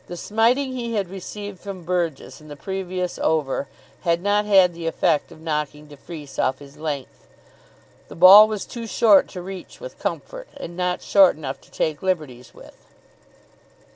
The 0.07 0.17
smiting 0.17 0.71
he 0.73 0.95
had 0.95 1.11
received 1.11 1.59
from 1.59 1.83
Burgess 1.83 2.41
in 2.41 2.47
the 2.47 2.55
previous 2.55 3.19
over 3.19 3.67
had 3.99 4.23
not 4.23 4.45
had 4.47 4.73
the 4.73 4.87
effect 4.87 5.31
of 5.31 5.39
knocking 5.39 5.85
de 5.85 5.95
Freece 5.95 6.39
off 6.39 6.57
his 6.57 6.75
length. 6.77 7.27
The 8.07 8.15
ball 8.15 8.47
was 8.47 8.65
too 8.65 8.87
short 8.87 9.27
to 9.27 9.43
reach 9.43 9.79
with 9.79 9.99
comfort, 9.99 10.47
and 10.57 10.75
not 10.75 11.03
short 11.03 11.35
enough 11.35 11.61
to 11.61 11.69
take 11.69 12.01
liberties 12.01 12.51
with. 12.51 12.87